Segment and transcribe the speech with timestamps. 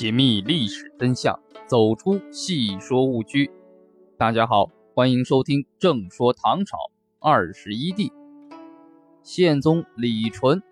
[0.00, 3.50] 解密历史真相，走出戏说误区。
[4.16, 6.78] 大家好，欢迎收听《正说唐朝
[7.18, 8.08] 二十一帝》。
[9.22, 10.62] 宪宗李纯，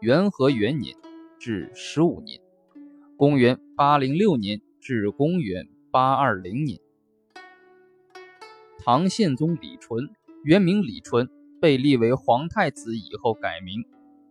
[0.00, 0.96] 元和元年
[1.38, 2.40] 至十五年，
[3.16, 6.80] 公元八零六年至公元八二零年。
[8.80, 10.10] 唐宪宗李纯，
[10.42, 13.84] 原名李纯，被立为皇太子以后改名。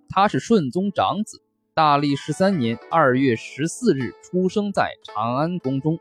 [0.10, 1.42] 他是顺宗长子。
[1.80, 5.98] 大历十三年二月十四日出生在长安宫中。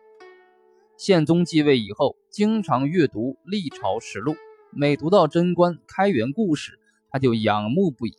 [0.97, 4.35] 宪宗继位以后，经常阅读历朝实录，
[4.73, 6.81] 每读到贞观开元故事，
[7.13, 8.13] 他就仰慕不已。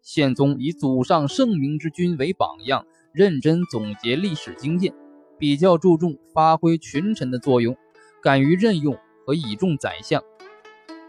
[0.00, 4.94] 宪宗以祖上圣明之君为榜样，认真总结历史经验，
[5.38, 7.76] 比较注重发挥群臣的作用，
[8.22, 10.24] 敢于任用和倚重宰相。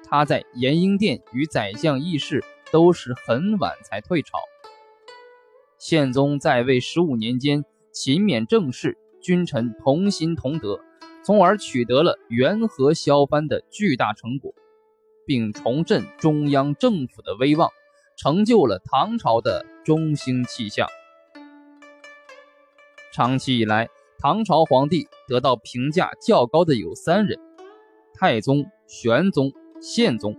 [0.04, 4.38] 他在延英殿与宰相议事，都是很晚才退朝。
[5.80, 10.80] 宪宗在位十五年间，勤勉政事，君臣同心同德，
[11.24, 14.56] 从而取得了元和削藩的巨大成果，
[15.26, 17.70] 并重振中央政府的威望，
[18.18, 20.88] 成就了唐朝的中兴气象。
[23.14, 27.40] 长期以来，唐朝皇帝得到评价较高的有三人：
[28.16, 30.36] 太宗、玄宗、宪宗。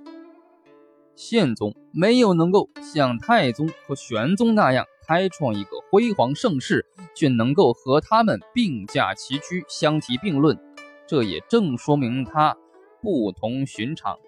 [1.14, 4.84] 宪宗没有能够像太宗和玄宗那样。
[5.08, 10.58] 开创一个辉煌盛世，却能够和他们并驾齐驱、相提并论，
[11.06, 12.54] 这也正说明他
[13.00, 14.18] 不同寻常。